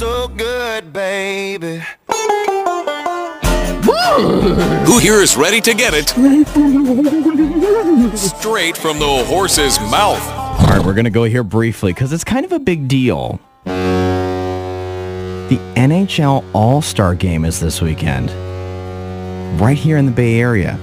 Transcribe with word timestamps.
so 0.00 0.28
good, 0.28 0.94
baby. 0.94 1.82
Who 4.86 4.98
here 4.98 5.20
is 5.20 5.36
ready 5.36 5.60
to 5.60 5.74
get 5.74 5.92
it? 5.94 6.08
Straight 8.16 8.78
from 8.78 8.98
the 8.98 9.24
horse's 9.26 9.78
mouth. 9.78 10.26
All 10.26 10.68
right, 10.68 10.82
we're 10.82 10.94
going 10.94 11.04
to 11.04 11.10
go 11.10 11.24
here 11.24 11.44
briefly 11.44 11.92
because 11.92 12.14
it's 12.14 12.24
kind 12.24 12.46
of 12.46 12.52
a 12.52 12.58
big 12.58 12.88
deal. 12.88 13.40
The 13.66 15.58
NHL 15.76 16.46
All 16.54 16.80
Star 16.80 17.14
Game 17.14 17.44
is 17.44 17.60
this 17.60 17.82
weekend, 17.82 18.30
right 19.60 19.76
here 19.76 19.98
in 19.98 20.06
the 20.06 20.12
Bay 20.12 20.40
Area. 20.40 20.78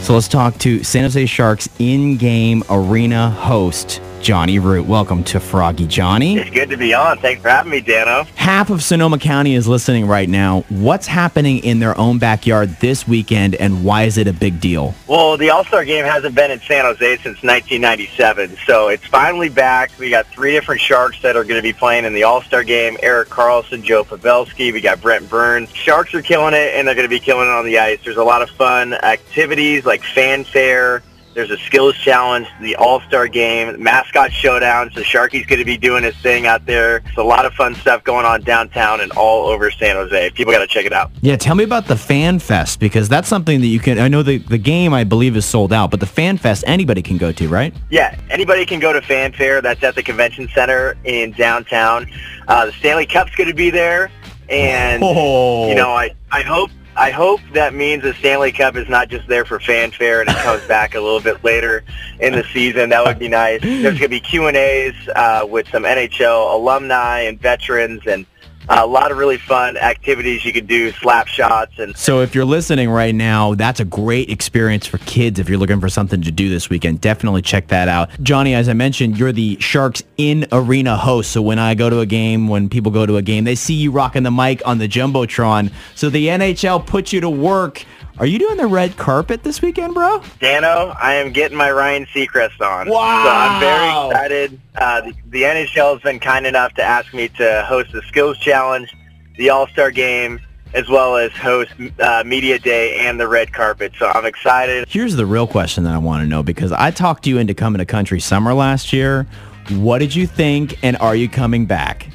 So 0.00 0.14
let's 0.14 0.28
talk 0.28 0.56
to 0.60 0.82
San 0.82 1.02
Jose 1.02 1.26
Sharks 1.26 1.68
in 1.78 2.16
game 2.16 2.64
arena 2.70 3.28
host, 3.28 4.00
Johnny 4.20 4.58
Root. 4.58 4.86
Welcome 4.86 5.22
to 5.24 5.40
Froggy 5.40 5.86
Johnny. 5.86 6.36
It's 6.36 6.50
good 6.50 6.70
to 6.70 6.76
be 6.76 6.94
on. 6.94 7.18
Thanks 7.18 7.42
for 7.42 7.48
having 7.48 7.70
me, 7.70 7.80
Dano. 7.80 8.24
Half 8.34 8.70
of 8.70 8.82
Sonoma 8.82 9.18
County 9.18 9.54
is 9.54 9.68
listening 9.68 10.06
right 10.06 10.28
now. 10.28 10.64
What's 10.68 11.06
happening 11.06 11.58
in 11.58 11.78
their 11.78 11.96
own 11.98 12.18
backyard 12.18 12.70
this 12.80 13.06
weekend 13.06 13.54
and 13.54 13.84
why 13.84 14.04
is 14.04 14.18
it 14.18 14.26
a 14.26 14.32
big 14.32 14.60
deal? 14.60 14.94
Well, 15.06 15.36
the 15.36 15.50
All-Star 15.50 15.84
Game 15.84 16.04
hasn't 16.04 16.34
been 16.34 16.50
in 16.50 16.60
San 16.60 16.84
Jose 16.84 17.16
since 17.16 17.42
1997, 17.42 18.56
so 18.66 18.88
it's 18.88 19.06
finally 19.06 19.48
back. 19.48 19.90
We 19.98 20.10
got 20.10 20.26
three 20.26 20.52
different 20.52 20.80
Sharks 20.80 21.20
that 21.22 21.36
are 21.36 21.44
going 21.44 21.58
to 21.58 21.62
be 21.62 21.72
playing 21.72 22.04
in 22.04 22.12
the 22.12 22.24
All-Star 22.24 22.64
Game. 22.64 22.96
Erik 23.02 23.28
Karlsson, 23.28 23.82
Joe 23.82 24.04
Pavelski, 24.04 24.72
we 24.72 24.80
got 24.80 25.00
Brent 25.00 25.28
Burns. 25.28 25.70
Sharks 25.70 26.14
are 26.14 26.22
killing 26.22 26.54
it, 26.54 26.74
and 26.74 26.86
they're 26.86 26.94
going 26.94 27.04
to 27.04 27.08
be 27.08 27.20
killing 27.20 27.48
it 27.48 27.52
on 27.52 27.64
the 27.64 27.78
ice. 27.78 27.98
There's 28.04 28.16
a 28.16 28.24
lot 28.24 28.42
of 28.42 28.50
fun 28.50 28.94
activities 28.94 29.84
like 29.84 30.02
fanfare, 30.02 31.02
there's 31.36 31.50
a 31.50 31.58
skills 31.58 31.94
challenge, 31.98 32.48
the 32.62 32.74
All-Star 32.76 33.28
game, 33.28 33.80
mascot 33.82 34.32
showdown. 34.32 34.90
So 34.94 35.02
Sharky's 35.02 35.44
going 35.44 35.58
to 35.58 35.66
be 35.66 35.76
doing 35.76 36.02
his 36.02 36.16
thing 36.16 36.46
out 36.46 36.64
there. 36.64 37.02
It's 37.06 37.18
a 37.18 37.22
lot 37.22 37.44
of 37.44 37.52
fun 37.52 37.74
stuff 37.74 38.02
going 38.04 38.24
on 38.24 38.40
downtown 38.40 39.02
and 39.02 39.12
all 39.12 39.46
over 39.46 39.70
San 39.70 39.96
Jose. 39.96 40.30
People 40.30 40.54
got 40.54 40.60
to 40.60 40.66
check 40.66 40.86
it 40.86 40.94
out. 40.94 41.10
Yeah, 41.20 41.36
tell 41.36 41.54
me 41.54 41.62
about 41.62 41.86
the 41.88 41.96
Fan 41.96 42.38
Fest 42.38 42.80
because 42.80 43.06
that's 43.10 43.28
something 43.28 43.60
that 43.60 43.66
you 43.66 43.78
can. 43.80 43.98
I 43.98 44.08
know 44.08 44.22
the 44.22 44.38
the 44.38 44.56
game 44.56 44.94
I 44.94 45.04
believe 45.04 45.36
is 45.36 45.44
sold 45.44 45.74
out, 45.74 45.90
but 45.90 46.00
the 46.00 46.06
Fan 46.06 46.38
Fest 46.38 46.64
anybody 46.66 47.02
can 47.02 47.18
go 47.18 47.32
to, 47.32 47.48
right? 47.48 47.74
Yeah, 47.90 48.18
anybody 48.30 48.64
can 48.64 48.80
go 48.80 48.94
to 48.94 49.02
Fanfare. 49.02 49.60
That's 49.60 49.82
at 49.84 49.94
the 49.94 50.02
convention 50.02 50.48
center 50.54 50.96
in 51.04 51.32
downtown. 51.32 52.06
Uh, 52.48 52.64
the 52.66 52.72
Stanley 52.72 53.04
Cup's 53.04 53.34
going 53.34 53.48
to 53.50 53.54
be 53.54 53.68
there, 53.68 54.10
and 54.48 55.02
Oh. 55.04 55.68
you 55.68 55.74
know, 55.74 55.90
I 55.90 56.14
I 56.32 56.40
hope. 56.40 56.70
I 56.96 57.10
hope 57.10 57.40
that 57.52 57.74
means 57.74 58.02
the 58.02 58.14
Stanley 58.14 58.52
Cup 58.52 58.74
is 58.76 58.88
not 58.88 59.08
just 59.08 59.28
there 59.28 59.44
for 59.44 59.60
fanfare 59.60 60.22
and 60.22 60.30
it 60.30 60.36
comes 60.36 60.64
back 60.68 60.94
a 60.94 61.00
little 61.00 61.20
bit 61.20 61.44
later 61.44 61.84
in 62.20 62.32
the 62.32 62.44
season. 62.54 62.88
That 62.88 63.04
would 63.04 63.18
be 63.18 63.28
nice. 63.28 63.60
There's 63.60 63.82
going 63.82 63.98
to 63.98 64.08
be 64.08 64.20
Q 64.20 64.46
and 64.46 64.56
A's 64.56 64.94
uh, 65.14 65.46
with 65.48 65.68
some 65.68 65.82
NHL 65.82 66.54
alumni 66.54 67.20
and 67.20 67.38
veterans, 67.38 68.00
and 68.06 68.24
a 68.68 68.86
lot 68.86 69.12
of 69.12 69.18
really 69.18 69.38
fun 69.38 69.76
activities 69.76 70.44
you 70.44 70.52
can 70.52 70.66
do, 70.66 70.90
slap 70.92 71.26
shots, 71.26 71.78
and 71.78 71.96
So 71.96 72.20
if 72.20 72.34
you're 72.34 72.44
listening 72.44 72.90
right 72.90 73.14
now, 73.14 73.54
that's 73.54 73.80
a 73.80 73.84
great 73.84 74.30
experience 74.30 74.86
for 74.86 74.98
kids 74.98 75.38
if 75.38 75.48
you're 75.48 75.58
looking 75.58 75.80
for 75.80 75.88
something 75.88 76.22
to 76.22 76.32
do 76.32 76.48
this 76.48 76.68
weekend. 76.68 77.00
Definitely 77.00 77.42
check 77.42 77.68
that 77.68 77.88
out. 77.88 78.10
Johnny, 78.22 78.54
as 78.54 78.68
I 78.68 78.72
mentioned, 78.72 79.18
you're 79.18 79.32
the 79.32 79.58
Sharks 79.60 80.02
in 80.16 80.46
arena 80.52 80.96
host. 80.96 81.30
So 81.30 81.42
when 81.42 81.58
I 81.58 81.74
go 81.74 81.90
to 81.90 82.00
a 82.00 82.06
game, 82.06 82.48
when 82.48 82.68
people 82.68 82.90
go 82.90 83.06
to 83.06 83.16
a 83.16 83.22
game, 83.22 83.44
they 83.44 83.54
see 83.54 83.74
you 83.74 83.90
rocking 83.90 84.22
the 84.22 84.30
mic 84.30 84.62
on 84.66 84.78
the 84.78 84.88
Jumbotron. 84.88 85.72
So 85.94 86.10
the 86.10 86.28
NHL 86.28 86.84
puts 86.86 87.12
you 87.12 87.20
to 87.20 87.30
work. 87.30 87.84
Are 88.18 88.24
you 88.24 88.38
doing 88.38 88.56
the 88.56 88.66
red 88.66 88.96
carpet 88.96 89.42
this 89.42 89.60
weekend, 89.60 89.92
bro? 89.92 90.22
Dano, 90.40 90.94
I 90.98 91.14
am 91.14 91.32
getting 91.32 91.56
my 91.56 91.70
Ryan 91.70 92.06
Seacrest 92.06 92.62
on. 92.62 92.88
Wow. 92.88 93.24
So 93.24 93.30
I'm 93.30 93.60
very 93.60 94.06
excited. 94.08 94.60
Uh, 94.74 95.00
the, 95.02 95.14
the 95.28 95.42
NHL 95.42 95.92
has 95.92 96.02
been 96.02 96.18
kind 96.18 96.46
enough 96.46 96.72
to 96.74 96.82
ask 96.82 97.12
me 97.12 97.28
to 97.28 97.64
host 97.68 97.92
the 97.92 98.00
Skills 98.02 98.38
Challenge, 98.38 98.90
the 99.36 99.50
All-Star 99.50 99.90
Game, 99.90 100.40
as 100.72 100.88
well 100.88 101.16
as 101.16 101.30
host 101.32 101.72
uh, 102.00 102.22
Media 102.24 102.58
Day 102.58 102.96
and 103.06 103.20
the 103.20 103.28
red 103.28 103.52
carpet. 103.52 103.92
So 103.98 104.06
I'm 104.06 104.24
excited. 104.24 104.88
Here's 104.88 105.16
the 105.16 105.26
real 105.26 105.46
question 105.46 105.84
that 105.84 105.92
I 105.92 105.98
want 105.98 106.22
to 106.22 106.26
know 106.26 106.42
because 106.42 106.72
I 106.72 106.92
talked 106.92 107.26
you 107.26 107.36
into 107.36 107.52
coming 107.52 107.80
to 107.80 107.86
Country 107.86 108.20
Summer 108.20 108.54
last 108.54 108.94
year. 108.94 109.26
What 109.72 109.98
did 109.98 110.14
you 110.14 110.26
think 110.26 110.82
and 110.82 110.96
are 110.98 111.16
you 111.16 111.28
coming 111.28 111.66
back? 111.66 112.08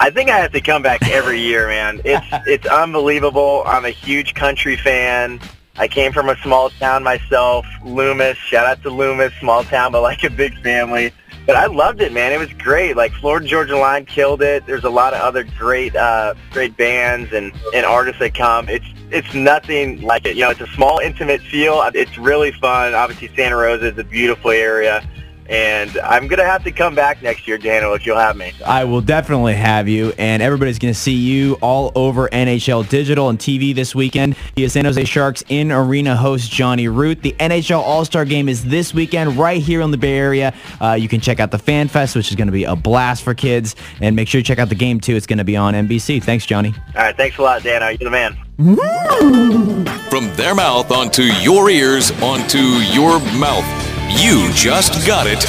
I 0.00 0.10
think 0.10 0.30
I 0.30 0.38
have 0.38 0.52
to 0.52 0.60
come 0.60 0.82
back 0.82 1.08
every 1.10 1.40
year, 1.40 1.68
man. 1.68 2.00
It's 2.04 2.26
it's 2.46 2.66
unbelievable. 2.66 3.62
I'm 3.66 3.84
a 3.84 3.90
huge 3.90 4.34
country 4.34 4.76
fan. 4.76 5.40
I 5.76 5.86
came 5.86 6.12
from 6.12 6.28
a 6.28 6.36
small 6.38 6.70
town 6.70 7.04
myself, 7.04 7.64
Loomis. 7.84 8.36
Shout 8.36 8.66
out 8.66 8.82
to 8.82 8.90
Loomis, 8.90 9.32
small 9.38 9.62
town, 9.62 9.92
but 9.92 10.02
like 10.02 10.24
a 10.24 10.30
big 10.30 10.58
family. 10.60 11.12
But 11.46 11.56
I 11.56 11.66
loved 11.66 12.02
it, 12.02 12.12
man. 12.12 12.32
It 12.32 12.38
was 12.38 12.52
great. 12.54 12.96
Like 12.96 13.12
Florida 13.12 13.46
Georgia 13.46 13.76
Line 13.78 14.04
killed 14.04 14.42
it. 14.42 14.66
There's 14.66 14.84
a 14.84 14.90
lot 14.90 15.14
of 15.14 15.20
other 15.20 15.44
great, 15.56 15.94
uh, 15.96 16.34
great 16.50 16.76
bands 16.76 17.32
and, 17.32 17.52
and 17.74 17.86
artists 17.86 18.18
that 18.18 18.34
come. 18.34 18.68
It's 18.68 18.84
it's 19.10 19.32
nothing 19.32 20.02
like 20.02 20.26
it. 20.26 20.36
You 20.36 20.42
know, 20.42 20.50
it's 20.50 20.60
a 20.60 20.66
small, 20.68 20.98
intimate 20.98 21.40
feel. 21.40 21.82
It's 21.94 22.18
really 22.18 22.52
fun. 22.52 22.92
Obviously, 22.92 23.34
Santa 23.34 23.56
Rosa 23.56 23.92
is 23.92 23.98
a 23.98 24.04
beautiful 24.04 24.50
area, 24.50 25.08
and 25.48 25.96
I'm 25.98 26.26
gonna 26.28 26.44
have 26.44 26.64
to 26.64 26.72
come 26.72 26.94
back 26.94 27.22
next 27.22 27.48
year, 27.48 27.58
Daniel, 27.58 27.94
if 27.94 28.04
you'll 28.04 28.18
have 28.18 28.36
me. 28.36 28.52
I 28.64 28.84
will 28.84 29.00
definitely 29.00 29.54
have 29.54 29.88
you, 29.88 30.12
and 30.18 30.42
everybody's 30.42 30.78
going 30.78 30.92
to 30.92 30.98
see 30.98 31.12
you 31.12 31.54
all 31.60 31.92
over 31.94 32.28
NHL 32.28 32.88
Digital 32.88 33.28
and 33.28 33.38
TV 33.38 33.74
this 33.74 33.94
weekend. 33.94 34.36
He 34.54 34.64
is 34.64 34.72
San 34.72 34.84
Jose 34.84 35.04
Sharks 35.04 35.42
in 35.48 35.72
arena 35.72 36.16
host 36.16 36.50
Johnny 36.50 36.88
Root. 36.88 37.22
The 37.22 37.34
NHL 37.38 37.80
All-Star 37.80 38.24
Game 38.24 38.48
is 38.48 38.64
this 38.64 38.92
weekend 38.92 39.36
right 39.36 39.60
here 39.62 39.80
in 39.80 39.90
the 39.90 39.96
Bay 39.96 40.16
Area. 40.16 40.54
Uh, 40.80 40.92
you 40.92 41.08
can 41.08 41.20
check 41.20 41.40
out 41.40 41.50
the 41.50 41.58
Fan 41.58 41.88
Fest, 41.88 42.14
which 42.14 42.30
is 42.30 42.36
going 42.36 42.48
to 42.48 42.52
be 42.52 42.64
a 42.64 42.76
blast 42.76 43.22
for 43.22 43.34
kids, 43.34 43.74
and 44.00 44.14
make 44.14 44.28
sure 44.28 44.38
you 44.38 44.44
check 44.44 44.58
out 44.58 44.68
the 44.68 44.74
game 44.74 45.00
too. 45.00 45.16
It's 45.16 45.26
going 45.26 45.38
to 45.38 45.44
be 45.44 45.56
on 45.56 45.74
NBC. 45.74 46.22
Thanks, 46.22 46.46
Johnny. 46.46 46.74
All 46.94 47.02
right, 47.02 47.16
thanks 47.16 47.38
a 47.38 47.42
lot, 47.42 47.62
Dano. 47.62 47.88
You're 47.88 47.98
the 47.98 48.10
man. 48.10 48.36
From 50.10 50.34
their 50.36 50.54
mouth 50.54 50.90
onto 50.90 51.22
your 51.22 51.70
ears 51.70 52.10
onto 52.22 52.58
your 52.58 53.20
mouth. 53.38 53.87
You 54.10 54.50
just 54.52 55.06
got 55.06 55.26
it. 55.28 55.42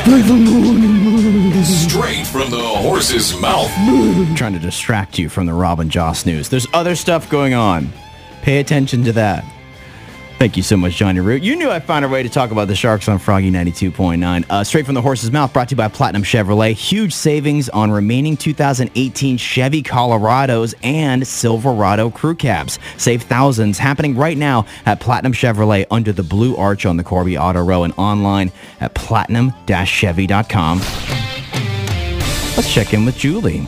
Straight 1.66 2.28
from 2.28 2.52
the 2.52 2.60
horse's 2.60 3.40
mouth. 3.40 3.70
trying 4.38 4.54
to 4.54 4.60
distract 4.60 5.18
you 5.18 5.30
from 5.30 5.46
the 5.46 5.54
Robin 5.54 5.90
Joss 5.90 6.26
news. 6.26 6.50
There's 6.50 6.68
other 6.74 6.96
stuff 6.96 7.30
going 7.30 7.54
on. 7.54 7.92
Pay 8.42 8.60
attention 8.60 9.04
to 9.06 9.12
that. 9.14 9.44
Thank 10.40 10.56
you 10.56 10.64
so 10.64 10.78
much, 10.78 10.96
Johnny 10.96 11.20
Root. 11.20 11.44
You 11.44 11.58
knew 11.58 11.70
I'd 11.70 11.84
find 11.84 12.06
a 12.06 12.08
way 12.08 12.24
to 12.24 12.30
talk 12.30 12.52
about 12.52 12.70
the 12.70 12.76
Sharks 12.76 13.10
on 13.10 13.20
Froggy 13.20 13.52
92.9. 13.52 14.46
Uh, 14.50 14.64
straight 14.64 14.86
from 14.86 14.96
the 14.96 15.02
horse's 15.02 15.34
mouth, 15.34 15.52
brought 15.52 15.68
to 15.68 15.74
you 15.74 15.78
by 15.78 15.90
Platinum 15.90 16.24
Chevrolet. 16.24 16.72
Huge 16.72 17.12
savings 17.12 17.68
on 17.68 17.92
remaining 17.92 18.38
2018 18.38 19.36
Chevy 19.36 19.84
Colorados 19.84 20.76
and 20.82 21.28
Silverado 21.28 22.10
crew 22.10 22.36
cabs. 22.36 22.80
Save 22.96 23.24
thousands 23.24 23.78
happening 23.78 24.16
right 24.16 24.38
now 24.38 24.66
at 24.86 25.02
Platinum 25.02 25.34
Chevrolet 25.34 25.86
under 25.92 26.14
the 26.14 26.24
blue 26.24 26.56
arch 26.56 26.86
on 26.86 26.96
the 26.96 27.04
Corby 27.04 27.38
Auto 27.38 27.62
Row 27.62 27.84
and 27.84 27.94
online 27.98 28.54
at 28.80 28.96
platinum-chevy.com. 28.96 30.80
Let's 32.56 32.74
check 32.74 32.94
in 32.94 33.04
with 33.04 33.18
Julie. 33.18 33.68